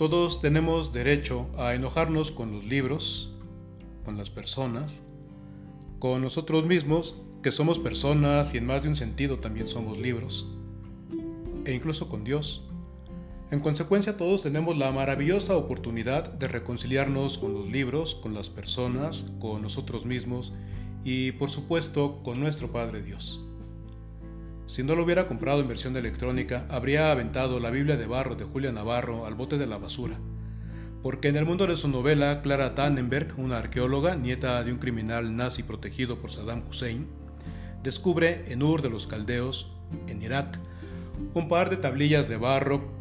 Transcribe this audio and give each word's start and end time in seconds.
Todos 0.00 0.40
tenemos 0.40 0.94
derecho 0.94 1.46
a 1.58 1.74
enojarnos 1.74 2.32
con 2.32 2.52
los 2.52 2.64
libros, 2.64 3.34
con 4.02 4.16
las 4.16 4.30
personas, 4.30 5.02
con 5.98 6.22
nosotros 6.22 6.64
mismos, 6.64 7.16
que 7.42 7.50
somos 7.50 7.78
personas 7.78 8.54
y 8.54 8.56
en 8.56 8.64
más 8.64 8.84
de 8.84 8.88
un 8.88 8.96
sentido 8.96 9.40
también 9.40 9.66
somos 9.66 9.98
libros, 9.98 10.48
e 11.66 11.74
incluso 11.74 12.08
con 12.08 12.24
Dios. 12.24 12.66
En 13.50 13.60
consecuencia 13.60 14.16
todos 14.16 14.42
tenemos 14.42 14.78
la 14.78 14.90
maravillosa 14.90 15.54
oportunidad 15.54 16.32
de 16.32 16.48
reconciliarnos 16.48 17.36
con 17.36 17.52
los 17.52 17.68
libros, 17.68 18.14
con 18.14 18.32
las 18.32 18.48
personas, 18.48 19.26
con 19.38 19.60
nosotros 19.60 20.06
mismos 20.06 20.54
y 21.04 21.32
por 21.32 21.50
supuesto 21.50 22.22
con 22.22 22.40
nuestro 22.40 22.72
Padre 22.72 23.02
Dios. 23.02 23.49
Si 24.70 24.84
no 24.84 24.94
lo 24.94 25.02
hubiera 25.02 25.26
comprado 25.26 25.60
en 25.62 25.66
versión 25.66 25.96
electrónica, 25.96 26.64
habría 26.68 27.10
aventado 27.10 27.58
la 27.58 27.70
Biblia 27.70 27.96
de 27.96 28.06
barro 28.06 28.36
de 28.36 28.44
Julia 28.44 28.70
Navarro 28.70 29.26
al 29.26 29.34
bote 29.34 29.58
de 29.58 29.66
la 29.66 29.78
basura. 29.78 30.16
Porque 31.02 31.26
en 31.26 31.34
el 31.34 31.44
mundo 31.44 31.66
de 31.66 31.76
su 31.76 31.88
novela, 31.88 32.40
Clara 32.40 32.76
Tannenberg, 32.76 33.34
una 33.36 33.58
arqueóloga, 33.58 34.14
nieta 34.14 34.62
de 34.62 34.72
un 34.72 34.78
criminal 34.78 35.34
nazi 35.34 35.64
protegido 35.64 36.20
por 36.20 36.30
Saddam 36.30 36.62
Hussein, 36.68 37.08
descubre 37.82 38.44
en 38.46 38.62
Ur 38.62 38.80
de 38.80 38.90
los 38.90 39.08
Caldeos, 39.08 39.72
en 40.06 40.22
Irak, 40.22 40.60
un 41.34 41.48
par 41.48 41.68
de 41.68 41.76
tablillas 41.76 42.28
de 42.28 42.36
barro 42.36 42.92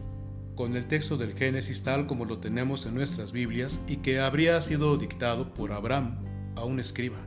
con 0.56 0.76
el 0.76 0.88
texto 0.88 1.18
del 1.18 1.36
Génesis 1.36 1.84
tal 1.84 2.08
como 2.08 2.26
lo 2.26 2.40
tenemos 2.40 2.88
en 2.88 2.96
nuestras 2.96 3.32
Biblias 3.32 3.80
y 3.88 3.98
que 3.98 4.20
habría 4.20 4.60
sido 4.62 4.98
dictado 4.98 5.54
por 5.54 5.72
Abraham 5.72 6.18
a 6.56 6.66
un 6.66 6.80
escriba. 6.80 7.20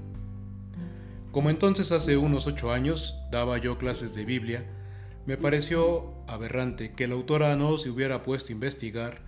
Como 1.33 1.49
entonces 1.49 1.93
hace 1.93 2.19
unos 2.19 2.47
ocho 2.47 2.73
años 2.73 3.17
daba 3.31 3.57
yo 3.57 3.79
clases 3.79 4.15
de 4.15 4.27
Biblia, 4.27 4.67
me 5.25 5.39
pareció 5.39 6.13
aberrante 6.27 6.93
que 6.93 7.09
la 7.09 7.15
autora 7.15 7.57
no 7.57 7.79
se 7.79 7.89
hubiera 7.89 8.23
puesto 8.23 8.51
a 8.51 8.53
investigar 8.53 9.23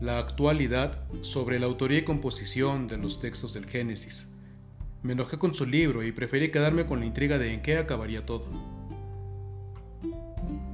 la 0.00 0.18
actualidad 0.18 0.98
sobre 1.22 1.60
la 1.60 1.66
autoría 1.66 1.98
y 1.98 2.02
composición 2.04 2.88
de 2.88 2.96
los 2.96 3.20
textos 3.20 3.54
del 3.54 3.66
Génesis. 3.66 4.28
Me 5.04 5.12
enojé 5.12 5.38
con 5.38 5.54
su 5.54 5.66
libro 5.66 6.02
y 6.02 6.10
preferí 6.10 6.50
quedarme 6.50 6.84
con 6.84 6.98
la 6.98 7.06
intriga 7.06 7.38
de 7.38 7.52
en 7.52 7.62
qué 7.62 7.78
acabaría 7.78 8.26
todo. 8.26 8.48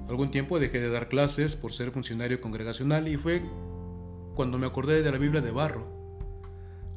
Algún 0.08 0.30
tiempo 0.30 0.58
dejé 0.58 0.80
de 0.80 0.88
dar 0.88 1.08
clases 1.08 1.54
por 1.54 1.75
ser 1.75 1.91
funcionario 1.91 2.41
congregacional 2.41 3.08
y 3.08 3.19
fue 3.19 3.42
cuando 4.34 4.56
me 4.56 4.66
acordé 4.66 5.02
de 5.02 5.12
la 5.12 5.19
Biblia 5.19 5.42
de 5.42 5.50
Barro 5.50 5.99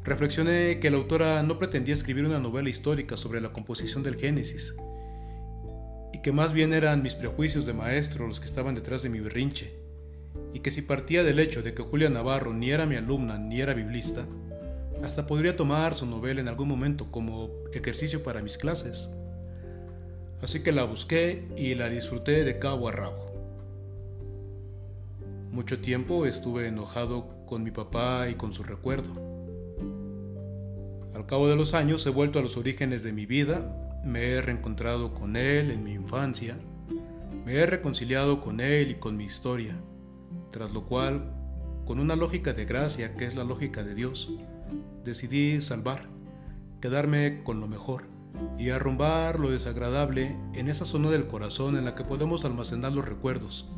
Reflexioné 0.03 0.81
que 0.81 0.89
la 0.89 0.97
autora 0.97 1.41
no 1.43 1.57
pretendía 1.57 1.93
escribir 1.93 2.25
una 2.25 2.39
novela 2.39 2.69
histórica 2.69 3.15
sobre 3.15 3.39
la 3.39 3.53
composición 3.53 4.03
del 4.03 4.17
Génesis, 4.17 4.75
y 6.11 6.21
que 6.21 6.33
más 6.33 6.51
bien 6.51 6.73
eran 6.73 7.01
mis 7.01 7.15
prejuicios 7.15 7.65
de 7.65 7.71
maestro 7.71 8.27
los 8.27 8.41
que 8.41 8.45
estaban 8.45 8.75
detrás 8.75 9.01
de 9.01 9.07
mi 9.07 9.21
berrinche, 9.21 9.73
y 10.53 10.59
que 10.59 10.71
si 10.71 10.81
partía 10.81 11.23
del 11.23 11.39
hecho 11.39 11.63
de 11.63 11.73
que 11.73 11.83
Julia 11.83 12.09
Navarro 12.09 12.53
ni 12.53 12.69
era 12.69 12.85
mi 12.85 12.97
alumna 12.97 13.37
ni 13.37 13.61
era 13.61 13.73
biblista, 13.73 14.25
hasta 15.01 15.25
podría 15.25 15.55
tomar 15.55 15.95
su 15.95 16.05
novela 16.05 16.41
en 16.41 16.49
algún 16.49 16.67
momento 16.67 17.09
como 17.09 17.49
ejercicio 17.71 18.23
para 18.23 18.41
mis 18.41 18.57
clases. 18.57 19.09
Así 20.41 20.63
que 20.63 20.73
la 20.73 20.83
busqué 20.83 21.47
y 21.55 21.75
la 21.75 21.87
disfruté 21.87 22.43
de 22.43 22.59
cabo 22.59 22.89
a 22.89 22.91
rabo. 22.91 23.31
Mucho 25.49 25.79
tiempo 25.79 26.25
estuve 26.25 26.67
enojado 26.67 27.45
con 27.45 27.63
mi 27.63 27.71
papá 27.71 28.27
y 28.29 28.33
con 28.33 28.51
su 28.51 28.63
recuerdo 28.63 29.32
al 31.23 31.29
cabo 31.29 31.47
de 31.47 31.55
los 31.55 31.73
años 31.73 32.05
he 32.05 32.09
vuelto 32.09 32.37
a 32.37 32.41
los 32.41 32.57
orígenes 32.57 33.01
de 33.01 33.13
mi 33.13 33.25
vida, 33.25 33.73
me 34.03 34.31
he 34.31 34.41
reencontrado 34.41 35.13
con 35.13 35.37
él 35.37 35.71
en 35.71 35.81
mi 35.81 35.93
infancia, 35.93 36.57
me 37.45 37.53
he 37.53 37.65
reconciliado 37.65 38.41
con 38.41 38.59
él 38.59 38.91
y 38.91 38.95
con 38.95 39.15
mi 39.15 39.23
historia, 39.23 39.73
tras 40.51 40.73
lo 40.73 40.85
cual, 40.85 41.31
con 41.85 42.01
una 42.01 42.17
lógica 42.17 42.51
de 42.51 42.65
gracia 42.65 43.15
que 43.15 43.25
es 43.25 43.35
la 43.35 43.45
lógica 43.45 43.83
de 43.83 43.95
Dios, 43.95 44.33
decidí 45.05 45.61
salvar, 45.61 46.09
quedarme 46.81 47.41
con 47.45 47.61
lo 47.61 47.69
mejor 47.69 48.03
y 48.57 48.71
arrumbar 48.71 49.39
lo 49.39 49.49
desagradable 49.49 50.35
en 50.53 50.67
esa 50.67 50.83
zona 50.83 51.09
del 51.09 51.27
corazón 51.27 51.77
en 51.77 51.85
la 51.85 51.95
que 51.95 52.03
podemos 52.03 52.43
almacenar 52.43 52.91
los 52.91 53.07
recuerdos 53.07 53.71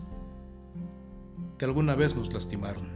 que 1.59 1.65
alguna 1.65 1.93
vez 1.93 2.15
nos 2.15 2.33
lastimaron. 2.33 2.89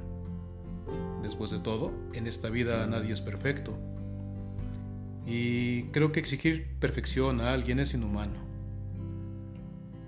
Después 1.21 1.51
de 1.51 1.59
todo, 1.59 1.91
en 2.13 2.25
esta 2.25 2.49
vida 2.49 2.87
nadie 2.87 3.13
es 3.13 3.21
perfecto 3.21 3.77
y 5.29 5.83
creo 5.91 6.11
que 6.11 6.19
exigir 6.19 6.65
perfección 6.79 7.39
a 7.39 7.53
alguien 7.53 7.79
es 7.79 7.93
inhumano. 7.93 8.39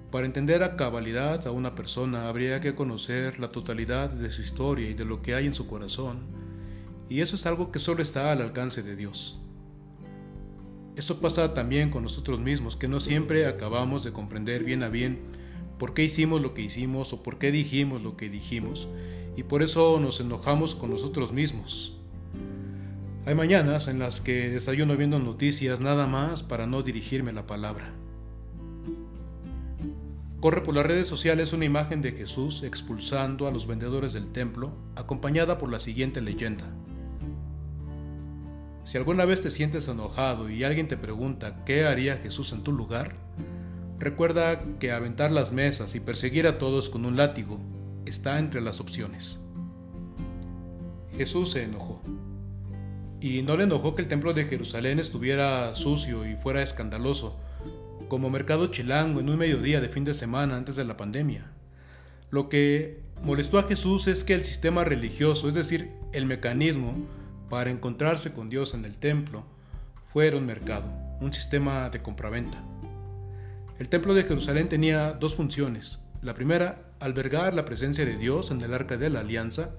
Para 0.09 0.26
entender 0.26 0.64
a 0.64 0.76
cabalidad 0.76 1.46
a 1.46 1.52
una 1.52 1.76
persona 1.76 2.28
habría 2.28 2.59
que 2.59 2.74
conocer 2.74 3.40
la 3.40 3.52
totalidad 3.52 4.09
de 4.09 4.32
su 4.32 4.42
historia 4.42 4.90
y 4.90 4.96
de 4.96 5.06
lo 5.06 5.22
que 5.22 5.36
hay 5.36 5.46
en 5.46 5.54
su 5.54 5.68
corazón, 5.68 6.22
y 7.08 7.22
eso 7.22 7.36
es 7.36 7.46
algo 7.46 7.72
que 7.72 7.78
solo 7.78 8.02
está 8.02 8.32
al 8.32 8.42
alcance 8.42 8.82
de 8.82 8.96
Dios. 8.96 9.40
Eso 10.96 11.22
pasa 11.22 11.53
también 11.53 11.92
con 11.92 12.02
nosotros 12.02 12.40
mismos, 12.40 12.76
que 12.76 12.88
no 12.88 13.00
siempre 13.00 13.46
acabamos 13.46 14.03
de 14.03 14.12
comprender 14.12 14.64
bien 14.64 14.82
a 14.82 14.90
bien 14.90 15.20
por 15.78 15.94
qué 15.94 16.03
hicimos 16.03 16.42
lo 16.42 16.56
que 16.56 16.64
hicimos 16.64 17.14
o 17.14 17.22
por 17.22 17.38
qué 17.38 17.52
dijimos 17.52 18.02
lo 18.02 18.18
que 18.18 18.28
dijimos, 18.28 18.90
y 19.38 19.44
por 19.44 19.62
eso 19.62 20.00
nos 20.00 20.20
enojamos 20.20 20.74
con 20.74 20.90
nosotros 20.90 21.32
mismos. 21.32 22.00
Hay 23.24 23.36
mañanas 23.36 23.88
en 23.88 24.00
las 24.00 24.20
que 24.20 24.50
desayuno 24.50 24.98
viendo 24.98 25.20
noticias 25.20 25.80
nada 25.80 26.08
más 26.08 26.42
para 26.42 26.66
no 26.66 26.82
dirigirme 26.82 27.32
la 27.32 27.46
palabra. 27.46 27.94
Corre 30.40 30.62
por 30.62 30.74
las 30.74 30.88
redes 30.88 31.08
sociales 31.08 31.54
una 31.54 31.66
imagen 31.66 32.02
de 32.02 32.14
Jesús 32.14 32.64
expulsando 32.64 33.46
a 33.46 33.52
los 33.52 33.68
vendedores 33.68 34.14
del 34.14 34.32
templo, 34.32 34.74
acompañada 34.96 35.59
por 35.59 35.72
la 35.72 35.78
siguiente 35.78 36.20
leyenda. 36.20 36.66
Si 38.86 38.98
alguna 38.98 39.26
vez 39.26 39.44
te 39.44 39.52
sientes 39.52 39.88
enojado 39.88 40.50
y 40.50 40.64
alguien 40.64 40.88
te 40.88 40.98
pregunta 40.98 41.64
qué 41.64 41.86
haría 41.86 42.18
Jesús 42.18 42.52
en 42.53 42.64
tu 42.64 42.72
lugar, 42.72 43.14
recuerda 44.00 44.64
que 44.80 44.92
aventar 44.92 45.32
las 45.32 45.52
mesas 45.52 45.94
y 45.94 46.00
perseguir 46.00 46.48
a 46.48 46.58
todos 46.58 46.90
con 46.90 47.06
un 47.06 47.18
látigo 47.18 47.59
está 48.08 48.40
entre 48.40 48.62
las 48.62 48.80
opciones. 48.80 49.40
Jesús 51.16 51.52
se 51.52 51.64
enojó 51.66 52.02
y 53.22 53.44
no 53.44 53.56
le 53.56 53.66
enojó 53.66 53.94
que 53.94 54.02
el 54.02 54.08
templo 54.08 54.34
de 54.34 54.46
Jerusalén 54.46 55.00
estuviera 55.00 55.76
sucio 55.76 56.28
y 56.28 56.36
fuera 56.36 56.64
escandaloso, 56.64 57.40
como 58.08 58.32
mercado 58.32 58.68
chilango 58.68 59.20
en 59.20 59.30
un 59.30 59.38
mediodía 59.38 59.80
de 59.80 59.90
fin 59.90 60.04
de 60.04 60.16
semana 60.16 60.58
antes 60.58 60.76
de 60.76 60.84
la 60.84 60.98
pandemia. 60.98 61.46
Lo 62.32 62.50
que 62.50 63.00
molestó 63.24 63.59
a 63.59 63.64
Jesús 63.64 64.08
es 64.08 64.24
que 64.24 64.34
el 64.34 64.44
sistema 64.44 64.84
religioso, 64.84 65.48
es 65.48 65.54
decir, 65.54 65.92
el 66.14 66.26
mecanismo 66.26 66.96
para 67.48 67.70
encontrarse 67.70 68.34
con 68.34 68.50
Dios 68.50 68.74
en 68.74 68.86
el 68.86 68.98
templo, 68.98 69.44
fuera 70.12 70.38
un 70.38 70.48
mercado, 70.48 70.92
un 71.22 71.32
sistema 71.32 71.92
de 71.92 72.02
compraventa. 72.02 72.64
El 73.78 73.88
templo 73.88 74.16
de 74.16 74.24
Jerusalén 74.24 74.68
tenía 74.68 75.14
dos 75.14 75.36
funciones. 75.36 76.00
La 76.22 76.34
primera, 76.34 76.92
albergar 77.00 77.53
la 77.53 77.66
presencia 77.66 78.03
de 78.03 78.18
Dios 78.18 78.50
en 78.50 78.62
el 78.62 78.74
arca 78.74 78.98
de 78.98 79.09
la 79.09 79.20
alianza, 79.20 79.72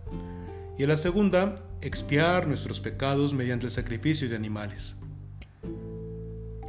y 0.79 0.87
la 0.87 0.97
segunda, 0.97 1.55
expiar 1.81 2.47
nuestros 2.47 2.81
pecados 2.81 3.35
mediante 3.35 3.67
el 3.67 3.73
sacrificio 3.73 4.29
de 4.29 4.37
animales. 4.37 4.97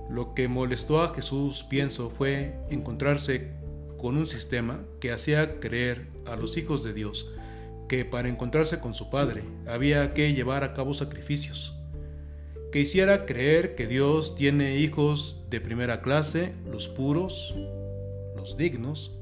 Lo 0.09 0.34
que 0.36 0.47
molestó 0.47 1.02
a 1.02 1.14
Jesús, 1.16 1.66
pienso, 1.69 2.09
fue 2.09 2.56
encontrarse 2.69 3.52
con 3.97 4.18
un 4.18 4.28
sistema 4.28 4.81
que 5.00 5.12
hacía 5.12 5.59
creer 5.59 6.08
a 6.25 6.36
los 6.36 6.58
hijos 6.58 6.84
de 6.84 6.94
Dios 6.94 7.34
que 7.88 8.06
para 8.06 8.30
encontrarse 8.30 8.80
con 8.80 8.94
su 8.94 9.09
Padre 9.09 9.44
había 9.68 10.13
que 10.13 10.34
llevar 10.34 10.63
a 10.63 10.74
cabo 10.74 10.94
sacrificios, 10.94 11.75
que 12.72 12.80
hiciera 12.80 13.25
creer 13.25 13.75
que 13.75 13.88
Dios 13.88 14.36
tiene 14.36 14.78
hijos 14.78 15.42
de 15.50 15.62
primera 15.62 16.02
clase, 16.02 16.53
los 16.69 16.88
puros, 16.88 17.56
los 18.36 18.57
dignos, 18.57 19.19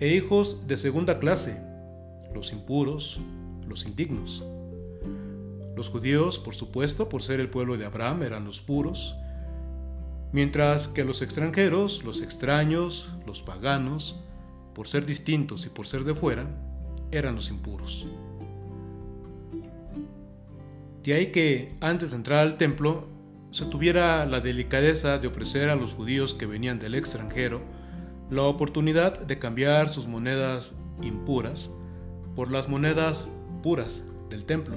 e 0.00 0.08
hijos 0.08 0.66
de 0.66 0.76
segunda 0.78 1.20
clase, 1.20 1.60
los 2.34 2.52
impuros, 2.52 3.20
los 3.68 3.86
indignos. 3.86 4.44
Los 5.76 5.88
judíos, 5.88 6.38
por 6.38 6.54
supuesto, 6.54 7.08
por 7.08 7.22
ser 7.22 7.40
el 7.40 7.50
pueblo 7.50 7.76
de 7.76 7.86
Abraham, 7.86 8.22
eran 8.22 8.44
los 8.44 8.60
puros, 8.60 9.16
mientras 10.32 10.88
que 10.88 11.04
los 11.04 11.22
extranjeros, 11.22 12.04
los 12.04 12.22
extraños, 12.22 13.10
los 13.26 13.42
paganos, 13.42 14.20
por 14.74 14.88
ser 14.88 15.06
distintos 15.06 15.66
y 15.66 15.68
por 15.68 15.86
ser 15.86 16.04
de 16.04 16.14
fuera, 16.14 16.46
eran 17.10 17.34
los 17.34 17.50
impuros. 17.50 18.06
De 21.02 21.14
ahí 21.14 21.32
que, 21.32 21.76
antes 21.80 22.10
de 22.10 22.16
entrar 22.16 22.40
al 22.40 22.56
templo, 22.56 23.08
se 23.50 23.66
tuviera 23.66 24.24
la 24.24 24.40
delicadeza 24.40 25.18
de 25.18 25.28
ofrecer 25.28 25.68
a 25.68 25.76
los 25.76 25.94
judíos 25.94 26.34
que 26.34 26.46
venían 26.46 26.78
del 26.78 26.94
extranjero 26.94 27.60
la 28.30 28.44
oportunidad 28.44 29.18
de 29.18 29.38
cambiar 29.38 29.90
sus 29.90 30.06
monedas 30.06 30.74
impuras 31.02 31.70
por 32.34 32.50
las 32.50 32.68
monedas 32.68 33.26
puras 33.62 34.02
del 34.28 34.44
templo. 34.44 34.76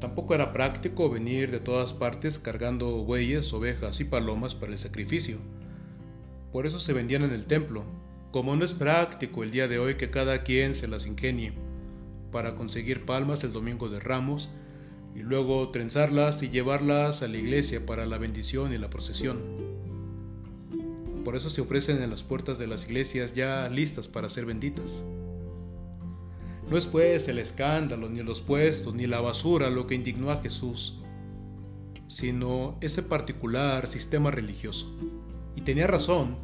Tampoco 0.00 0.34
era 0.34 0.52
práctico 0.52 1.10
venir 1.10 1.50
de 1.50 1.60
todas 1.60 1.92
partes 1.92 2.38
cargando 2.38 3.04
bueyes, 3.04 3.52
ovejas 3.52 4.00
y 4.00 4.04
palomas 4.04 4.54
para 4.54 4.72
el 4.72 4.78
sacrificio. 4.78 5.38
Por 6.52 6.66
eso 6.66 6.78
se 6.78 6.92
vendían 6.92 7.22
en 7.22 7.32
el 7.32 7.46
templo, 7.46 7.84
como 8.32 8.56
no 8.56 8.64
es 8.64 8.74
práctico 8.74 9.44
el 9.44 9.50
día 9.50 9.68
de 9.68 9.78
hoy 9.78 9.94
que 9.94 10.10
cada 10.10 10.42
quien 10.42 10.74
se 10.74 10.88
las 10.88 11.06
ingenie, 11.06 11.52
para 12.32 12.56
conseguir 12.56 13.04
palmas 13.04 13.44
el 13.44 13.52
domingo 13.52 13.88
de 13.88 14.00
Ramos 14.00 14.50
y 15.14 15.20
luego 15.20 15.68
trenzarlas 15.70 16.42
y 16.42 16.50
llevarlas 16.50 17.22
a 17.22 17.28
la 17.28 17.36
iglesia 17.36 17.84
para 17.84 18.06
la 18.06 18.18
bendición 18.18 18.72
y 18.72 18.78
la 18.78 18.90
procesión. 18.90 19.38
Por 21.24 21.36
eso 21.36 21.50
se 21.50 21.60
ofrecen 21.60 22.02
en 22.02 22.10
las 22.10 22.22
puertas 22.22 22.58
de 22.58 22.66
las 22.66 22.86
iglesias 22.86 23.34
ya 23.34 23.68
listas 23.68 24.08
para 24.08 24.28
ser 24.28 24.46
benditas. 24.46 25.02
No 26.70 26.78
es 26.78 26.86
pues 26.86 27.26
el 27.26 27.40
escándalo, 27.40 28.08
ni 28.08 28.22
los 28.22 28.40
puestos, 28.40 28.94
ni 28.94 29.08
la 29.08 29.20
basura 29.20 29.70
lo 29.70 29.88
que 29.88 29.96
indignó 29.96 30.30
a 30.30 30.36
Jesús, 30.36 31.00
sino 32.06 32.78
ese 32.80 33.02
particular 33.02 33.88
sistema 33.88 34.30
religioso. 34.30 34.96
Y 35.56 35.62
tenía 35.62 35.88
razón, 35.88 36.36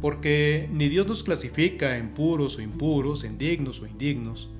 porque 0.00 0.68
ni 0.72 0.88
Dios 0.88 1.06
nos 1.06 1.22
clasifica 1.22 1.96
en 1.96 2.08
puros 2.08 2.58
o 2.58 2.62
impuros, 2.62 3.22
en 3.22 3.38
dignos 3.38 3.80
o 3.80 3.86
indignos, 3.86 4.50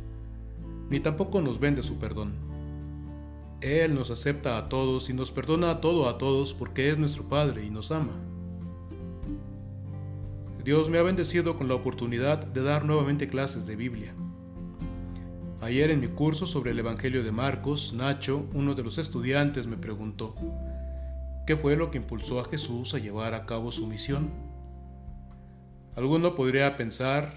ni 0.88 1.00
tampoco 1.00 1.40
nos 1.40 1.58
vende 1.58 1.82
su 1.82 1.98
perdón. 1.98 2.34
Él 3.60 3.96
nos 3.96 4.12
acepta 4.12 4.56
a 4.56 4.68
todos 4.68 5.10
y 5.10 5.14
nos 5.14 5.32
perdona 5.32 5.80
todo 5.80 6.08
a 6.08 6.16
todos 6.16 6.54
porque 6.54 6.90
es 6.90 6.96
nuestro 6.96 7.24
Padre 7.24 7.66
y 7.66 7.70
nos 7.70 7.90
ama. 7.90 8.14
Dios 10.64 10.88
me 10.88 10.98
ha 10.98 11.02
bendecido 11.02 11.56
con 11.56 11.66
la 11.66 11.74
oportunidad 11.74 12.46
de 12.46 12.62
dar 12.62 12.84
nuevamente 12.84 13.26
clases 13.26 13.66
de 13.66 13.74
Biblia. 13.74 14.14
Ayer 15.68 15.90
en 15.90 16.00
mi 16.00 16.08
curso 16.08 16.46
sobre 16.46 16.70
el 16.70 16.78
Evangelio 16.78 17.22
de 17.22 17.30
Marcos, 17.30 17.92
Nacho, 17.92 18.48
uno 18.54 18.74
de 18.74 18.82
los 18.82 18.96
estudiantes, 18.96 19.66
me 19.66 19.76
preguntó, 19.76 20.34
¿qué 21.46 21.58
fue 21.58 21.76
lo 21.76 21.90
que 21.90 21.98
impulsó 21.98 22.40
a 22.40 22.46
Jesús 22.46 22.94
a 22.94 22.98
llevar 22.98 23.34
a 23.34 23.44
cabo 23.44 23.70
su 23.70 23.86
misión? 23.86 24.30
Alguno 25.94 26.34
podría 26.34 26.74
pensar 26.76 27.34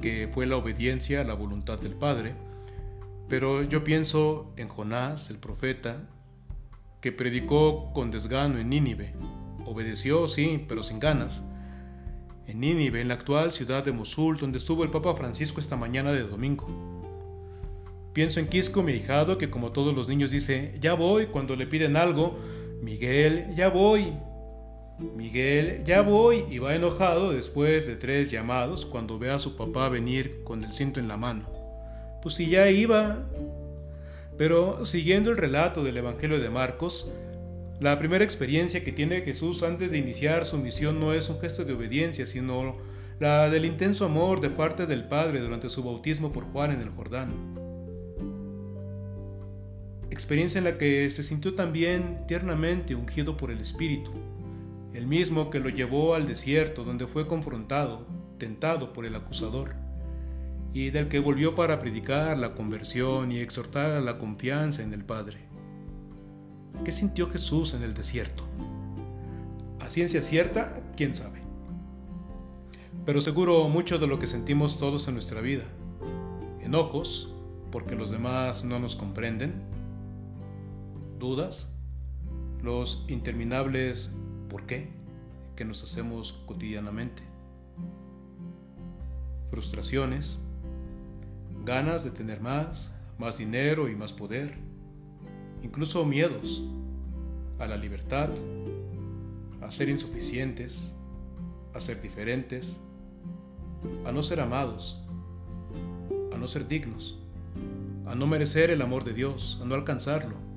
que 0.00 0.30
fue 0.32 0.46
la 0.46 0.58
obediencia 0.58 1.22
a 1.22 1.24
la 1.24 1.34
voluntad 1.34 1.80
del 1.80 1.94
Padre, 1.94 2.36
pero 3.28 3.64
yo 3.64 3.82
pienso 3.82 4.52
en 4.56 4.68
Jonás, 4.68 5.28
el 5.30 5.38
profeta, 5.38 6.08
que 7.00 7.10
predicó 7.10 7.92
con 7.92 8.12
desgano 8.12 8.60
en 8.60 8.68
Nínive. 8.68 9.12
Obedeció, 9.66 10.28
sí, 10.28 10.64
pero 10.68 10.84
sin 10.84 11.00
ganas. 11.00 11.42
En 12.46 12.60
Nínive, 12.60 13.00
en 13.00 13.08
la 13.08 13.14
actual 13.14 13.50
ciudad 13.50 13.84
de 13.84 13.90
Mosul, 13.90 14.36
donde 14.36 14.58
estuvo 14.58 14.84
el 14.84 14.90
Papa 14.92 15.16
Francisco 15.16 15.58
esta 15.58 15.74
mañana 15.74 16.12
de 16.12 16.22
domingo. 16.22 17.01
Pienso 18.12 18.40
en 18.40 18.48
Quisco, 18.48 18.82
mi 18.82 18.92
hijado, 18.92 19.38
que 19.38 19.48
como 19.48 19.72
todos 19.72 19.94
los 19.94 20.06
niños 20.06 20.30
dice, 20.30 20.74
ya 20.80 20.92
voy 20.92 21.26
cuando 21.26 21.56
le 21.56 21.66
piden 21.66 21.96
algo. 21.96 22.38
Miguel, 22.82 23.46
ya 23.56 23.70
voy. 23.70 24.12
Miguel, 25.16 25.82
ya 25.84 26.02
voy. 26.02 26.44
Y 26.50 26.58
va 26.58 26.74
enojado 26.74 27.32
después 27.32 27.86
de 27.86 27.96
tres 27.96 28.30
llamados 28.30 28.84
cuando 28.84 29.18
ve 29.18 29.30
a 29.30 29.38
su 29.38 29.56
papá 29.56 29.88
venir 29.88 30.42
con 30.44 30.62
el 30.62 30.72
cinto 30.72 31.00
en 31.00 31.08
la 31.08 31.16
mano. 31.16 31.48
Pues 32.22 32.34
si 32.34 32.50
ya 32.50 32.70
iba. 32.70 33.26
Pero 34.36 34.84
siguiendo 34.84 35.30
el 35.30 35.38
relato 35.38 35.82
del 35.82 35.96
Evangelio 35.96 36.38
de 36.38 36.50
Marcos, 36.50 37.10
la 37.80 37.98
primera 37.98 38.24
experiencia 38.24 38.84
que 38.84 38.92
tiene 38.92 39.22
Jesús 39.22 39.62
antes 39.62 39.90
de 39.90 39.98
iniciar 39.98 40.44
su 40.44 40.58
misión 40.58 41.00
no 41.00 41.14
es 41.14 41.30
un 41.30 41.40
gesto 41.40 41.64
de 41.64 41.72
obediencia, 41.72 42.26
sino 42.26 42.76
la 43.20 43.48
del 43.48 43.64
intenso 43.64 44.04
amor 44.04 44.40
de 44.40 44.50
parte 44.50 44.86
del 44.86 45.04
Padre 45.04 45.40
durante 45.40 45.70
su 45.70 45.82
bautismo 45.82 46.32
por 46.32 46.44
Juan 46.44 46.72
en 46.72 46.80
el 46.80 46.90
Jordán 46.90 47.61
experiencia 50.22 50.58
en 50.58 50.64
la 50.64 50.78
que 50.78 51.10
se 51.10 51.24
sintió 51.24 51.54
también 51.56 52.24
tiernamente 52.28 52.94
ungido 52.94 53.36
por 53.36 53.50
el 53.50 53.58
Espíritu, 53.58 54.12
el 54.94 55.08
mismo 55.08 55.50
que 55.50 55.58
lo 55.58 55.68
llevó 55.68 56.14
al 56.14 56.28
desierto 56.28 56.84
donde 56.84 57.08
fue 57.08 57.26
confrontado, 57.26 58.06
tentado 58.38 58.92
por 58.92 59.04
el 59.04 59.16
acusador, 59.16 59.74
y 60.72 60.90
del 60.90 61.08
que 61.08 61.18
volvió 61.18 61.56
para 61.56 61.80
predicar 61.80 62.38
la 62.38 62.54
conversión 62.54 63.32
y 63.32 63.38
exhortar 63.38 63.90
a 63.90 64.00
la 64.00 64.18
confianza 64.18 64.84
en 64.84 64.94
el 64.94 65.04
Padre. 65.04 65.38
¿Qué 66.84 66.92
sintió 66.92 67.28
Jesús 67.28 67.74
en 67.74 67.82
el 67.82 67.92
desierto? 67.92 68.44
A 69.80 69.90
ciencia 69.90 70.22
cierta, 70.22 70.80
quién 70.96 71.16
sabe. 71.16 71.40
Pero 73.04 73.20
seguro 73.20 73.68
mucho 73.68 73.98
de 73.98 74.06
lo 74.06 74.20
que 74.20 74.28
sentimos 74.28 74.78
todos 74.78 75.08
en 75.08 75.14
nuestra 75.14 75.40
vida. 75.40 75.64
Enojos, 76.60 77.34
porque 77.72 77.96
los 77.96 78.12
demás 78.12 78.62
no 78.62 78.78
nos 78.78 78.94
comprenden, 78.94 79.71
dudas, 81.22 81.68
los 82.64 83.04
interminables 83.06 84.12
por 84.50 84.66
qué 84.66 84.88
que 85.54 85.64
nos 85.64 85.80
hacemos 85.84 86.32
cotidianamente, 86.46 87.22
frustraciones, 89.48 90.40
ganas 91.64 92.02
de 92.02 92.10
tener 92.10 92.40
más, 92.40 92.90
más 93.18 93.38
dinero 93.38 93.88
y 93.88 93.94
más 93.94 94.12
poder, 94.12 94.58
incluso 95.62 96.04
miedos 96.04 96.60
a 97.60 97.66
la 97.66 97.76
libertad, 97.76 98.28
a 99.60 99.70
ser 99.70 99.90
insuficientes, 99.90 100.92
a 101.72 101.78
ser 101.78 102.02
diferentes, 102.02 102.80
a 104.04 104.10
no 104.10 104.24
ser 104.24 104.40
amados, 104.40 105.00
a 106.34 106.36
no 106.36 106.48
ser 106.48 106.66
dignos, 106.66 107.16
a 108.06 108.16
no 108.16 108.26
merecer 108.26 108.70
el 108.70 108.82
amor 108.82 109.04
de 109.04 109.12
Dios, 109.12 109.60
a 109.62 109.64
no 109.64 109.76
alcanzarlo 109.76 110.51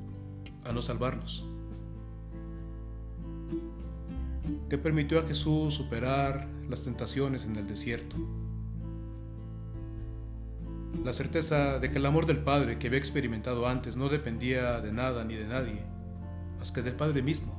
a 0.65 0.71
no 0.71 0.81
salvarnos. 0.81 1.45
¿Qué 4.69 4.77
permitió 4.77 5.19
a 5.19 5.23
Jesús 5.23 5.73
superar 5.75 6.47
las 6.69 6.83
tentaciones 6.83 7.45
en 7.45 7.55
el 7.55 7.67
desierto? 7.67 8.15
La 11.03 11.13
certeza 11.13 11.77
de 11.77 11.91
que 11.91 11.97
el 11.97 12.05
amor 12.05 12.25
del 12.25 12.39
Padre 12.39 12.79
que 12.79 12.87
había 12.87 12.99
experimentado 12.99 13.67
antes 13.67 13.95
no 13.95 14.09
dependía 14.09 14.81
de 14.81 14.91
nada 14.91 15.23
ni 15.23 15.35
de 15.35 15.45
nadie, 15.45 15.83
más 16.57 16.71
que 16.71 16.81
del 16.81 16.95
Padre 16.95 17.21
mismo, 17.21 17.53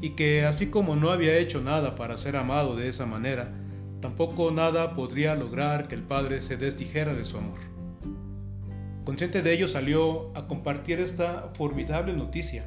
y 0.00 0.10
que 0.10 0.44
así 0.44 0.68
como 0.68 0.94
no 0.94 1.10
había 1.10 1.36
hecho 1.36 1.60
nada 1.60 1.96
para 1.96 2.16
ser 2.16 2.36
amado 2.36 2.76
de 2.76 2.88
esa 2.88 3.06
manera, 3.06 3.52
tampoco 4.00 4.52
nada 4.52 4.94
podría 4.94 5.34
lograr 5.34 5.88
que 5.88 5.96
el 5.96 6.02
Padre 6.02 6.42
se 6.42 6.56
desdijera 6.56 7.14
de 7.14 7.24
su 7.24 7.38
amor. 7.38 7.77
Consciente 9.08 9.40
de 9.40 9.54
ello 9.54 9.68
salió 9.68 10.36
a 10.36 10.46
compartir 10.46 11.00
esta 11.00 11.48
formidable 11.54 12.12
noticia. 12.12 12.66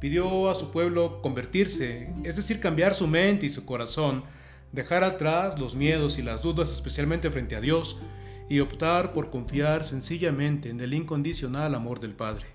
Pidió 0.00 0.50
a 0.50 0.56
su 0.56 0.72
pueblo 0.72 1.22
convertirse, 1.22 2.12
es 2.24 2.34
decir, 2.34 2.58
cambiar 2.58 2.96
su 2.96 3.06
mente 3.06 3.46
y 3.46 3.50
su 3.50 3.64
corazón, 3.64 4.24
dejar 4.72 5.04
atrás 5.04 5.60
los 5.60 5.76
miedos 5.76 6.18
y 6.18 6.22
las 6.22 6.42
dudas 6.42 6.72
especialmente 6.72 7.30
frente 7.30 7.54
a 7.54 7.60
Dios 7.60 8.00
y 8.48 8.58
optar 8.58 9.12
por 9.12 9.30
confiar 9.30 9.84
sencillamente 9.84 10.70
en 10.70 10.80
el 10.80 10.92
incondicional 10.92 11.72
amor 11.76 12.00
del 12.00 12.14
Padre. 12.14 12.46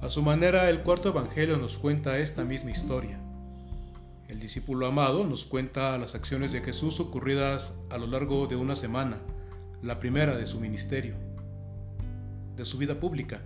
A 0.00 0.08
su 0.08 0.22
manera, 0.22 0.70
el 0.70 0.80
cuarto 0.80 1.10
Evangelio 1.10 1.58
nos 1.58 1.76
cuenta 1.76 2.16
esta 2.16 2.46
misma 2.46 2.70
historia. 2.70 3.20
El 4.26 4.40
discípulo 4.40 4.86
amado 4.86 5.26
nos 5.26 5.44
cuenta 5.44 5.98
las 5.98 6.14
acciones 6.14 6.50
de 6.50 6.62
Jesús 6.62 6.98
ocurridas 6.98 7.78
a 7.90 7.98
lo 7.98 8.06
largo 8.06 8.46
de 8.46 8.56
una 8.56 8.74
semana, 8.74 9.18
la 9.82 10.00
primera 10.00 10.34
de 10.34 10.46
su 10.46 10.58
ministerio 10.58 11.30
su 12.64 12.78
vida 12.78 13.00
pública. 13.00 13.40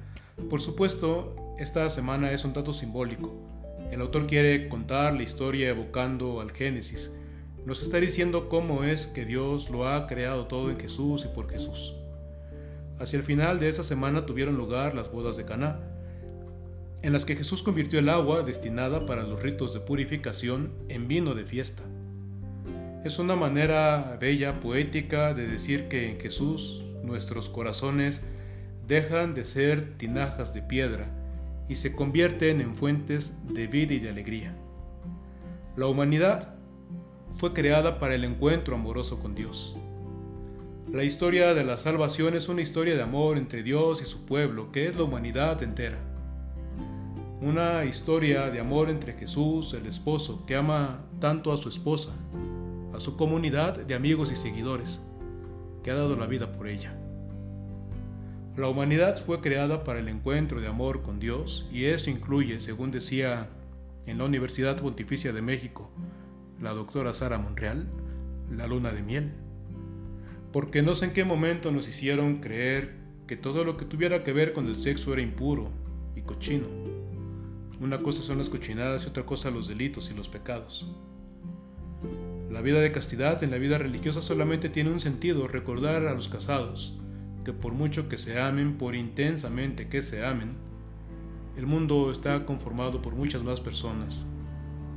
Por 0.51 0.61
supuesto, 0.61 1.35
esta 1.59 1.89
semana 1.91 2.33
es 2.33 2.45
un 2.45 2.53
dato 2.53 2.73
simbólico. 2.73 3.35
El 3.91 4.01
autor 4.01 4.27
quiere 4.27 4.69
contar 4.69 5.15
la 5.15 5.23
historia 5.23 5.69
evocando 5.69 6.41
al 6.41 6.53
Génesis. 6.53 7.13
Nos 7.65 7.83
está 7.83 7.99
diciendo 7.99 8.49
cómo 8.49 8.85
es 8.85 9.07
que 9.07 9.25
Dios 9.25 9.71
lo 9.71 9.89
ha 9.89 10.07
creado 10.07 10.47
todo 10.47 10.71
en 10.71 10.79
Jesús 10.79 11.25
y 11.25 11.35
por 11.35 11.51
Jesús. 11.51 11.95
Hacia 12.99 13.19
el 13.19 13.23
final 13.23 13.61
de 13.61 13.69
esa 13.69 13.85
semana 13.85 14.25
tuvieron 14.25 14.57
lugar 14.57 14.95
las 14.95 15.11
bodas 15.11 15.37
de 15.37 15.45
Caná, 15.45 15.81
en 17.03 17.13
las 17.13 17.25
que 17.25 17.37
Jesús 17.37 17.63
convirtió 17.63 17.99
el 17.99 18.09
agua 18.09 18.43
destinada 18.43 19.07
para 19.07 19.23
los 19.23 19.43
ritos 19.43 19.75
de 19.75 19.81
purificación 19.81 20.73
en 20.89 21.09
vino 21.09 21.35
de 21.35 21.45
fiesta. 21.45 21.83
Es 23.05 23.19
una 23.19 23.37
manera 23.37 24.17
bella, 24.21 24.61
poética 24.61 25.33
de 25.33 25.47
decir 25.47 25.89
que 25.89 26.11
en 26.11 26.21
Jesús 26.21 26.85
nuestros 27.05 27.49
corazones 27.49 28.23
dejan 28.87 29.35
de 29.35 29.45
ser 29.45 29.97
tinajas 29.99 30.55
de 30.55 30.63
piedra 30.63 31.07
y 31.69 31.75
se 31.75 31.93
convierten 31.93 32.61
en 32.61 32.77
fuentes 32.77 33.37
de 33.53 33.67
vida 33.67 33.95
y 33.95 33.99
de 33.99 34.11
alegría. 34.11 34.55
La 35.77 35.87
humanidad 35.87 36.55
fue 37.39 37.53
creada 37.53 37.99
para 37.99 38.15
el 38.15 38.25
encuentro 38.25 38.77
amoroso 38.77 39.19
con 39.19 39.35
Dios. 39.35 39.77
La 40.93 41.03
historia 41.03 41.53
de 41.53 41.65
la 41.65 41.77
salvación 41.77 42.35
es 42.37 42.49
una 42.49 42.63
historia 42.63 42.95
de 42.95 43.03
amor 43.03 43.39
entre 43.39 43.63
Dios 43.63 44.01
y 44.01 44.07
su 44.07 44.25
pueblo, 44.25 44.71
que 44.71 44.87
es 44.87 44.95
la 44.95 45.03
humanidad 45.03 45.63
entera. 45.63 45.99
Una 47.43 47.85
historia 47.85 48.51
de 48.51 48.61
amor 48.61 48.89
entre 48.89 49.13
Jesús, 49.13 49.75
el 49.75 49.87
esposo, 49.87 50.47
que 50.47 50.55
ama 50.55 51.05
tanto 51.19 51.53
a 51.53 51.57
su 51.57 51.69
esposa, 51.69 52.13
a 52.95 53.01
su 53.01 53.17
comunidad 53.17 53.77
de 53.79 53.95
amigos 53.95 54.31
y 54.31 54.37
seguidores, 54.37 55.03
que 55.83 55.91
ha 55.91 55.95
dado 55.95 56.17
la 56.17 56.27
vida 56.27 56.53
por 56.53 56.69
ella. 56.69 56.97
La 58.57 58.69
humanidad 58.71 59.23
fue 59.23 59.43
creada 59.43 59.85
para 59.85 59.99
el 59.99 60.09
encuentro 60.09 60.63
de 60.63 60.67
amor 60.67 61.03
con 61.03 61.21
Dios 61.21 61.69
y 61.71 61.85
eso 61.85 62.09
incluye, 62.09 62.59
según 62.61 62.91
decía 62.91 63.51
en 64.07 64.17
la 64.17 64.25
Universidad 64.25 64.81
Pontificia 64.81 65.35
de 65.35 65.43
México 65.43 65.91
la 66.63 66.73
doctora 66.73 67.13
Sara 67.13 67.39
Monreal, 67.39 67.87
la 68.51 68.67
luna 68.67 68.93
de 68.93 69.03
miel. 69.03 69.33
porque 70.53 70.81
no 70.81 70.95
sé 70.95 71.07
en 71.07 71.13
qué 71.13 71.23
momento 71.23 71.71
nos 71.71 71.87
hicieron 71.87 72.39
creer 72.39 72.95
que 73.27 73.37
todo 73.37 73.63
lo 73.63 73.77
que 73.77 73.85
tuviera 73.85 74.25
que 74.25 74.33
ver 74.33 74.55
con 74.55 74.67
el 74.69 74.77
sexo 74.77 75.13
era 75.13 75.21
impuro 75.21 75.71
y 76.15 76.23
cochino. 76.23 76.67
Una 77.79 77.99
cosa 77.99 78.23
son 78.23 78.39
las 78.39 78.49
cochinadas 78.49 79.05
y 79.05 79.09
otra 79.11 79.27
cosa 79.27 79.51
los 79.51 79.69
delitos 79.69 80.11
y 80.11 80.15
los 80.15 80.31
pecados. 80.31 80.91
La 82.51 82.63
vida 82.63 82.81
de 82.81 82.91
castidad 82.91 83.43
en 83.45 83.51
la 83.51 83.59
vida 83.59 83.77
religiosa 83.77 84.23
solamente 84.23 84.71
tiene 84.71 84.91
un 84.91 85.01
sentido, 85.01 85.47
recordar 85.47 86.07
a 86.07 86.15
los 86.15 86.29
casados, 86.29 86.99
que 87.47 87.53
por 87.53 87.75
mucho 87.75 88.09
que 88.09 88.19
se 88.19 88.41
amen, 88.41 88.77
por 88.77 88.97
intensamente 88.97 89.89
que 89.89 90.03
se 90.03 90.27
amen, 90.27 90.57
el 91.57 91.65
mundo 91.65 92.11
está 92.11 92.45
conformado 92.45 93.01
por 93.01 93.15
muchas 93.15 93.45
más 93.45 93.61
personas 93.61 94.27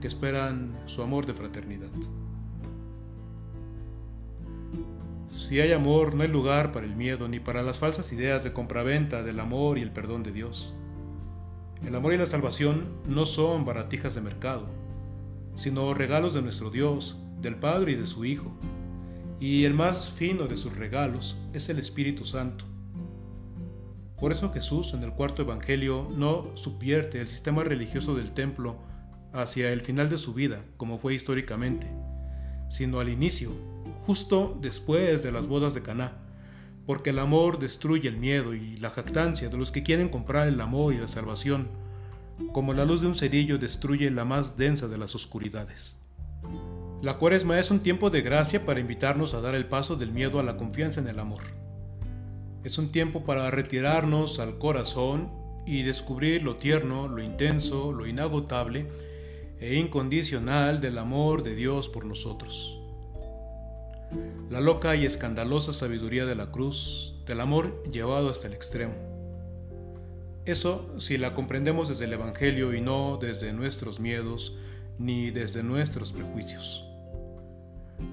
que 0.01 0.07
esperan 0.07 0.75
su 0.87 1.03
amor 1.03 1.27
de 1.27 1.35
fraternidad. 1.35 1.91
Si 5.31 5.59
hay 5.59 5.73
amor, 5.73 6.15
no 6.15 6.23
hay 6.23 6.27
lugar 6.27 6.71
para 6.71 6.87
el 6.87 6.95
miedo 6.95 7.27
ni 7.27 7.39
para 7.39 7.61
las 7.61 7.77
falsas 7.77 8.11
ideas 8.13 8.43
de 8.43 8.51
compraventa 8.51 9.21
del 9.21 9.39
amor 9.39 9.77
y 9.77 9.83
el 9.83 9.91
perdón 9.91 10.23
de 10.23 10.31
Dios. 10.31 10.73
El 11.85 11.93
amor 11.93 12.13
y 12.13 12.17
la 12.17 12.25
salvación 12.25 12.87
no 13.07 13.27
son 13.27 13.63
baratijas 13.63 14.15
de 14.15 14.21
mercado, 14.21 14.65
sino 15.55 15.93
regalos 15.93 16.33
de 16.33 16.41
nuestro 16.41 16.71
Dios, 16.71 17.21
del 17.41 17.57
Padre 17.57 17.91
y 17.91 17.95
de 17.95 18.07
su 18.07 18.25
Hijo. 18.25 18.57
Y 19.39 19.63
el 19.63 19.73
más 19.73 20.09
fino 20.09 20.47
de 20.47 20.57
sus 20.57 20.75
regalos 20.75 21.37
es 21.53 21.69
el 21.69 21.79
Espíritu 21.79 22.25
Santo. 22.25 22.65
Por 24.19 24.33
eso 24.33 24.51
Jesús 24.51 24.93
en 24.93 25.03
el 25.03 25.13
cuarto 25.13 25.43
Evangelio 25.43 26.09
no 26.13 26.51
subvierte 26.55 27.21
el 27.21 27.27
sistema 27.29 27.63
religioso 27.63 28.15
del 28.15 28.33
templo 28.33 28.77
hacia 29.31 29.71
el 29.71 29.81
final 29.81 30.09
de 30.09 30.17
su 30.17 30.33
vida, 30.33 30.65
como 30.75 30.97
fue 30.97 31.13
históricamente, 31.13 31.87
sino 32.69 32.99
al 32.99 33.07
inicio, 33.07 33.51
justo 34.05 34.57
después 34.59 35.23
de 35.23 35.31
las 35.31 35.47
bodas 35.47 35.73
de 35.73 35.83
Caná, 35.83 36.17
porque 36.85 37.11
el 37.11 37.19
amor 37.19 37.59
destruye 37.59 38.09
el 38.09 38.17
miedo 38.17 38.53
y 38.53 38.75
la 38.77 38.89
jactancia 38.89 39.47
de 39.47 39.57
los 39.57 39.71
que 39.71 39.83
quieren 39.83 40.09
comprar 40.09 40.49
el 40.49 40.59
amor 40.59 40.93
y 40.93 40.97
la 40.97 41.07
salvación, 41.07 41.69
como 42.51 42.73
la 42.73 42.83
luz 42.83 42.99
de 43.01 43.07
un 43.07 43.15
cerillo 43.15 43.57
destruye 43.57 44.11
la 44.11 44.25
más 44.25 44.57
densa 44.57 44.87
de 44.87 44.97
las 44.97 45.15
oscuridades. 45.15 45.97
La 47.01 47.17
cuaresma 47.17 47.59
es 47.59 47.71
un 47.71 47.79
tiempo 47.79 48.09
de 48.09 48.21
gracia 48.21 48.65
para 48.65 48.79
invitarnos 48.79 49.33
a 49.33 49.41
dar 49.41 49.55
el 49.55 49.65
paso 49.65 49.95
del 49.95 50.11
miedo 50.11 50.39
a 50.39 50.43
la 50.43 50.57
confianza 50.57 50.99
en 50.99 51.07
el 51.07 51.19
amor. 51.19 51.43
Es 52.63 52.77
un 52.77 52.91
tiempo 52.91 53.23
para 53.23 53.49
retirarnos 53.51 54.39
al 54.39 54.57
corazón 54.57 55.31
y 55.65 55.83
descubrir 55.83 56.43
lo 56.43 56.55
tierno, 56.57 57.07
lo 57.07 57.21
intenso, 57.21 57.91
lo 57.91 58.05
inagotable 58.05 58.87
e 59.59 59.75
incondicional 59.75 60.81
del 60.81 60.97
amor 60.97 61.43
de 61.43 61.55
Dios 61.55 61.87
por 61.89 62.05
nosotros 62.05 62.79
la 64.49 64.61
loca 64.61 64.95
y 64.95 65.05
escandalosa 65.05 65.73
sabiduría 65.73 66.25
de 66.25 66.35
la 66.35 66.51
cruz, 66.51 67.15
del 67.27 67.41
amor 67.41 67.83
llevado 67.91 68.29
hasta 68.29 68.47
el 68.47 68.53
extremo. 68.53 68.95
Eso 70.45 70.95
si 70.97 71.17
la 71.17 71.33
comprendemos 71.33 71.89
desde 71.89 72.05
el 72.05 72.13
Evangelio 72.13 72.73
y 72.73 72.81
no 72.81 73.19
desde 73.21 73.53
nuestros 73.53 73.99
miedos 73.99 74.57
ni 74.97 75.29
desde 75.29 75.61
nuestros 75.61 76.11
prejuicios. 76.11 76.88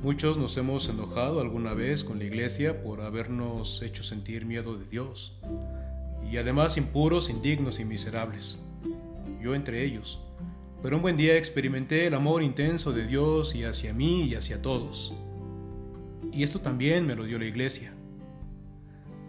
Muchos 0.03 0.39
nos 0.39 0.57
hemos 0.57 0.89
enojado 0.89 1.41
alguna 1.41 1.75
vez 1.75 2.05
con 2.05 2.19
la 2.19 2.25
iglesia 2.25 2.83
por 2.83 3.01
habernos 3.01 3.83
hecho 3.83 4.03
sentir 4.03 4.45
miedo 4.45 4.77
de 4.77 4.87
Dios, 4.87 5.39
y 6.31 6.37
además 6.37 6.77
impuros, 6.77 7.31
indignos 7.31 7.81
y 7.81 7.85
miserables, 7.85 8.59
yo 9.43 9.55
entre 9.55 9.85
ellos. 9.85 10.21
Pero 10.83 10.97
un 10.97 11.03
buen 11.03 11.17
día 11.17 11.37
experimenté 11.37 12.07
el 12.07 12.15
amor 12.15 12.43
intenso 12.43 12.93
de 12.93 13.07
Dios 13.07 13.55
y 13.55 13.65
hacia 13.65 13.93
mí 13.93 14.25
y 14.25 14.35
hacia 14.35 14.61
todos 14.61 15.15
y 16.37 16.43
esto 16.43 16.61
también 16.61 17.07
me 17.07 17.15
lo 17.15 17.25
dio 17.25 17.39
la 17.39 17.47
iglesia. 17.47 17.95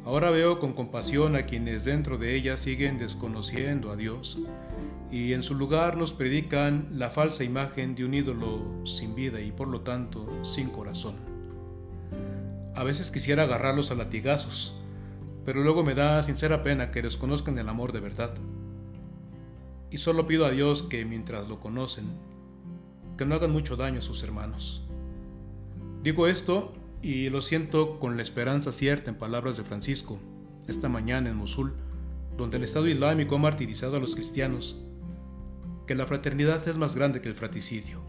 Ahora 0.04 0.30
veo 0.30 0.60
con 0.60 0.74
compasión 0.74 1.38
a 1.38 1.46
quienes 1.46 1.86
dentro 1.86 2.18
de 2.18 2.36
ella 2.36 2.58
siguen 2.58 2.98
desconociendo 2.98 3.92
a 3.92 3.96
Dios 3.96 4.40
y 5.12 5.34
en 5.34 5.44
su 5.44 5.56
lugar 5.56 5.96
nos 5.98 6.12
predican 6.14 6.90
la 6.92 7.10
falsa 7.10 7.44
imagen 7.44 7.96
de 7.96 8.06
un 8.06 8.14
ídolo 8.14 8.86
sin 8.86 9.16
vida 9.16 9.40
y 9.40 9.52
por 9.52 9.68
lo 9.68 9.82
tanto 9.82 10.28
sin 10.44 10.70
corazón. 10.70 11.16
A 12.76 12.84
veces 12.84 13.10
quisiera 13.10 13.44
agarrarlos 13.44 13.90
a 13.92 13.96
latigazos, 13.96 14.80
pero 15.46 15.64
luego 15.64 15.84
me 15.84 15.96
da 15.96 16.22
sincera 16.24 16.62
pena 16.62 16.92
que 16.92 17.02
desconozcan 17.02 17.58
el 17.58 17.70
amor 17.70 17.94
de 17.94 18.02
verdad. 18.02 18.34
Y 19.90 19.98
solo 19.98 20.28
pido 20.28 20.46
a 20.46 20.52
Dios 20.52 20.84
que 20.84 21.06
mientras 21.06 21.48
lo 21.48 21.60
conocen, 21.60 22.06
que 23.18 23.26
no 23.26 23.36
hagan 23.36 23.52
mucho 23.52 23.78
daño 23.78 24.00
a 24.00 24.02
sus 24.02 24.22
hermanos. 24.24 24.86
Digo 26.04 26.28
esto 26.28 26.74
y 27.02 27.30
lo 27.30 27.42
siento 27.42 27.98
con 28.00 28.18
la 28.18 28.22
esperanza 28.22 28.72
cierta 28.72 29.10
en 29.10 29.18
palabras 29.18 29.56
de 29.56 29.64
Francisco, 29.64 30.20
esta 30.68 30.90
mañana 30.90 31.30
en 31.30 31.38
Mosul, 31.38 31.74
donde 32.38 32.58
el 32.58 32.66
Estado 32.66 32.88
Islámico 32.88 33.36
ha 33.36 33.40
martirizado 33.40 33.98
a 33.98 34.00
los 34.00 34.14
cristianos, 34.14 34.84
que 35.88 35.96
la 35.96 36.06
fraternidad 36.06 36.68
es 36.68 36.78
más 36.78 36.96
grande 36.96 37.22
que 37.22 37.30
el 37.30 37.36
fratricidio. 37.36 38.02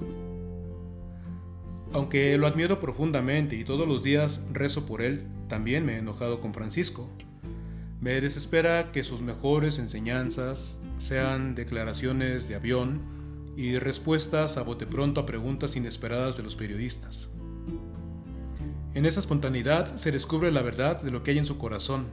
Aunque 1.93 2.37
lo 2.37 2.47
admiro 2.47 2.81
profundamente 2.81 3.57
y 3.57 3.65
todos 3.65 3.89
los 3.89 4.03
días 4.03 4.43
rezo 4.53 4.85
por 4.85 5.01
él, 5.01 5.27
también 5.49 5.87
me 5.87 5.95
he 5.95 5.99
enojado 5.99 6.41
con 6.41 6.53
Francisco. 6.53 7.09
Me 8.01 8.21
desespera 8.21 8.93
que 8.93 9.03
sus 9.05 9.23
mejores 9.23 9.79
enseñanzas 9.79 10.81
sean 10.99 11.55
declaraciones 11.55 12.47
de 12.49 12.57
avión 12.57 13.01
y 13.57 13.79
respuestas 13.79 14.57
a 14.57 14.63
bote 14.63 14.87
pronto 14.87 15.21
a 15.21 15.27
preguntas 15.27 15.75
inesperadas 15.75 16.37
de 16.37 16.43
los 16.43 16.57
periodistas. 16.57 17.31
En 18.95 19.07
esa 19.07 19.21
espontaneidad 19.21 19.97
se 19.97 20.13
descubre 20.13 20.51
la 20.51 20.63
verdad 20.63 21.01
de 21.03 21.11
lo 21.11 21.23
que 21.23 21.31
hay 21.31 21.39
en 21.39 21.47
su 21.47 21.59
corazón. 21.59 22.07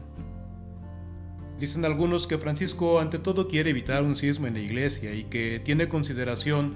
Dicen 1.60 1.86
algunos 1.86 2.28
que 2.28 2.38
Francisco 2.38 3.00
ante 3.00 3.18
todo 3.18 3.48
quiere 3.48 3.70
evitar 3.70 4.04
un 4.04 4.16
sismo 4.16 4.48
en 4.48 4.56
la 4.56 4.60
iglesia 4.60 5.14
y 5.14 5.24
que 5.26 5.62
tiene 5.64 5.88
consideración 5.88 6.76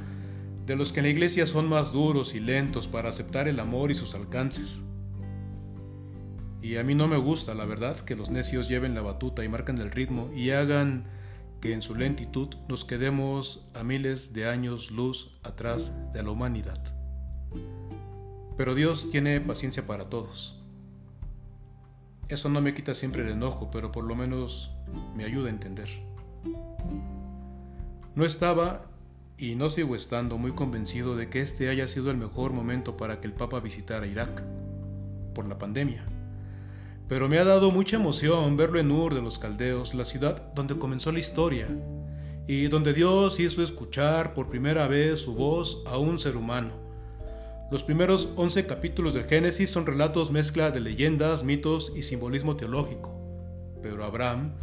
de 0.66 0.76
los 0.76 0.92
que 0.94 1.00
en 1.00 1.06
la 1.06 1.12
iglesia 1.12 1.46
son 1.46 1.68
más 1.68 1.92
duros 1.92 2.34
y 2.34 2.40
lentos 2.40 2.88
para 2.88 3.10
aceptar 3.10 3.48
el 3.48 3.60
amor 3.60 3.92
y 3.92 3.96
sus 3.96 4.16
alcances. 4.16 4.84
Y 6.62 6.78
a 6.78 6.84
mí 6.84 6.96
no 6.96 7.08
me 7.08 7.18
gusta, 7.18 7.56
la 7.56 7.66
verdad, 7.66 8.00
que 8.00 8.16
los 8.16 8.30
necios 8.30 8.70
lleven 8.70 8.94
la 8.94 9.02
batuta 9.02 9.44
y 9.44 9.50
marquen 9.50 9.80
el 9.80 9.92
ritmo 9.92 10.30
y 10.36 10.52
hagan 10.52 11.06
que 11.62 11.74
en 11.74 11.82
su 11.82 11.96
lentitud 11.96 12.50
nos 12.68 12.86
quedemos 12.86 13.68
a 13.74 13.84
miles 13.84 14.34
de 14.34 14.48
años 14.48 14.92
luz 14.92 15.38
atrás 15.44 15.94
de 16.14 16.24
la 16.24 16.32
humanidad. 16.32 16.82
Pero 18.56 18.76
Dios 18.76 19.10
tiene 19.10 19.42
paciencia 19.42 19.88
para 19.88 20.10
todos. 20.10 20.59
Eso 22.30 22.48
no 22.48 22.62
me 22.62 22.76
quita 22.76 22.94
siempre 22.94 23.24
el 23.24 23.30
enojo, 23.30 23.72
pero 23.72 23.92
por 23.92 24.04
lo 24.04 24.16
menos 24.16 24.72
me 25.16 25.26
ayuda 25.26 25.48
a 25.48 25.50
entender. 25.50 25.90
No 28.14 28.24
estaba 28.24 28.86
y 29.36 29.56
no 29.56 29.72
sigo 29.72 29.96
estando 29.96 30.38
muy 30.38 30.52
convencido 30.52 31.16
de 31.16 31.30
que 31.30 31.42
este 31.42 31.70
haya 31.70 31.88
sido 31.88 32.12
el 32.12 32.18
mejor 32.18 32.54
momento 32.54 32.98
para 32.98 33.20
que 33.20 33.26
el 33.26 33.34
Papa 33.34 33.60
visitara 33.60 34.06
Irak, 34.06 34.44
por 35.34 35.48
la 35.48 35.58
pandemia. 35.58 36.06
Pero 37.08 37.28
me 37.28 37.40
ha 37.40 37.44
dado 37.44 37.72
mucha 37.72 37.96
emoción 37.96 38.56
verlo 38.58 38.80
en 38.80 38.92
Ur 38.92 39.16
de 39.16 39.24
los 39.24 39.40
Caldeos, 39.40 39.96
la 39.96 40.06
ciudad 40.06 40.54
donde 40.54 40.78
comenzó 40.78 41.12
la 41.12 41.20
historia, 41.20 41.68
y 42.46 42.68
donde 42.68 42.94
Dios 42.94 43.40
hizo 43.40 43.64
escuchar 43.64 44.36
por 44.36 44.50
primera 44.50 44.88
vez 44.88 45.22
su 45.22 45.34
voz 45.34 45.82
a 45.88 45.98
un 45.98 46.20
ser 46.20 46.38
humano 46.38 46.89
los 47.72 47.84
primeros 47.84 48.30
11 48.36 48.66
capítulos 48.66 49.14
del 49.14 49.26
Génesis 49.26 49.70
son 49.70 49.86
relatos 49.86 50.32
mezcla 50.32 50.72
de 50.72 50.80
leyendas, 50.80 51.44
mitos 51.44 51.94
y 51.96 52.02
simbolismo 52.02 52.56
teológico. 52.56 53.16
Pero 53.84 54.04
Abraham, 54.04 54.54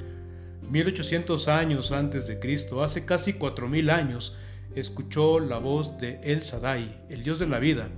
1800 0.68 1.46
años 1.46 1.92
antes 1.92 2.26
de 2.26 2.40
Cristo, 2.40 2.82
hace 2.82 3.04
casi 3.04 3.34
4000 3.34 3.90
años, 3.90 4.36
escuchó 4.74 5.38
la 5.38 5.58
voz 5.58 5.98
de 5.98 6.20
El 6.24 6.42
Sadai, 6.42 7.00
el 7.08 7.22
Dios 7.22 7.38
de 7.38 7.46
la 7.46 7.60
vida, 7.60 7.88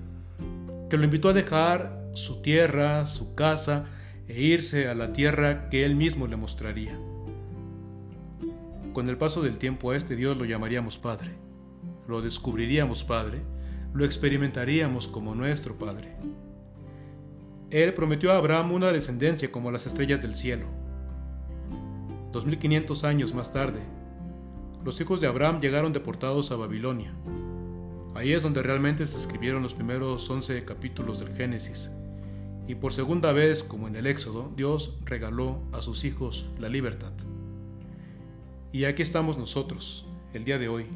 que 0.91 0.99
lo 0.99 1.05
invitó 1.05 1.31
a 1.31 1.33
dejar 1.33 2.11
su 2.12 2.43
tierra, 2.43 3.07
su 3.07 3.35
casa, 3.35 3.87
e 4.29 4.43
irse 4.43 4.88
a 4.88 4.95
la 4.95 5.15
tierra 5.15 5.71
que 5.71 5.87
él 5.87 5.97
mismo 5.97 6.27
le 6.27 6.37
mostraría. 6.37 6.99
Con 8.93 9.09
el 9.09 9.17
paso 9.17 9.41
del 9.41 9.59
tiempo 9.59 9.91
a 9.91 9.97
este 9.97 10.17
Dios 10.17 10.37
lo 10.37 10.45
llamaríamos 10.45 10.99
Padre, 10.99 11.31
lo 12.07 12.21
descubriríamos 12.21 13.05
Padre, 13.05 13.41
lo 13.99 14.05
experimentaríamos 14.05 15.09
como 15.09 15.35
nuestro 15.35 15.76
Padre. 15.76 16.14
Él 17.69 17.93
prometió 17.95 18.31
a 18.31 18.37
Abraham 18.37 18.71
una 18.71 18.93
descendencia 18.93 19.50
como 19.50 19.73
las 19.73 19.88
estrellas 19.88 20.23
del 20.23 20.37
cielo. 20.37 20.67
2500 22.31 23.02
años 23.02 23.35
más 23.35 23.52
tarde, 23.52 23.81
los 24.85 25.00
hijos 25.00 25.21
de 25.21 25.26
Abraham 25.26 25.61
llegaron 25.61 25.93
deportados 25.93 26.52
a 26.52 26.57
Babilonia. 26.57 27.12
Ahí 28.14 28.35
es 28.35 28.45
donde 28.45 28.62
realmente 28.62 29.05
se 29.05 29.17
escribieron 29.17 29.64
los 29.64 29.75
primeros 29.75 30.31
11 30.31 30.64
capítulos 30.64 31.19
del 31.19 31.35
Génesis. 31.35 31.90
Y 32.69 32.76
por 32.76 32.93
segunda 32.93 33.33
vez, 33.33 33.64
como 33.64 33.88
en 33.88 33.97
el 33.97 34.07
Éxodo, 34.07 34.52
Dios 34.57 34.97
regaló 35.07 35.61
a 35.73 35.83
sus 35.83 36.05
hijos 36.05 36.47
la 36.61 36.69
libertad. 36.69 37.14
Y 38.71 38.85
aquí 38.85 39.02
estamos 39.02 39.38
nosotros, 39.38 40.07
el 40.35 40.45
día 40.45 40.59
de 40.61 40.69
hoy, 40.69 40.87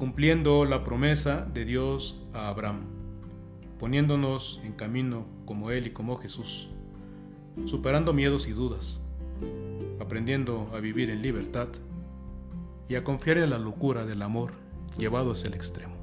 cumpliendo 0.00 0.64
la 0.64 0.82
promesa 0.82 1.46
de 1.52 1.66
Dios 1.66 2.26
a 2.32 2.48
Abraham. 2.48 2.86
poniéndonos 3.78 4.58
en 4.64 4.72
camino 4.72 5.26
como 5.44 5.70
Él 5.70 5.88
y 5.88 5.90
como 5.90 6.16
Jesús, 6.16 6.70
superando 7.66 8.14
miedos 8.14 8.48
y 8.48 8.52
dudas, 8.52 9.02
aprendiendo 10.00 10.70
a 10.74 10.80
vivir 10.80 11.10
en 11.10 11.20
libertad 11.20 11.68
y 12.88 12.94
a 12.94 13.04
confiar 13.04 13.36
en 13.38 13.50
la 13.50 13.58
locura 13.58 14.06
del 14.06 14.22
amor 14.22 14.52
llevado 14.96 15.32
hacia 15.32 15.48
el 15.48 15.54
extremo. 15.54 15.99